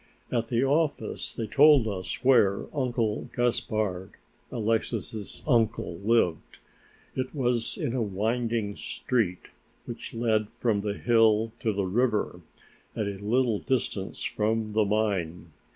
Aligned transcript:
At 0.31 0.47
the 0.47 0.63
office 0.65 1.31
they 1.31 1.45
told 1.45 1.87
us 1.87 2.23
where 2.23 2.65
Uncle 2.75 3.29
Gaspard, 3.35 4.09
Alexix's 4.51 5.43
uncle, 5.47 5.99
lived. 5.99 6.57
It 7.13 7.35
was 7.35 7.77
in 7.77 7.93
a 7.93 8.01
winding 8.01 8.75
street, 8.77 9.49
which 9.85 10.15
led 10.15 10.47
from 10.59 10.81
the 10.81 10.95
hill 10.97 11.51
to 11.59 11.71
the 11.71 11.85
river, 11.85 12.41
at 12.95 13.05
a 13.05 13.19
little 13.23 13.59
distance 13.59 14.23
from 14.23 14.69
the 14.73 14.85
mine. 14.85 15.51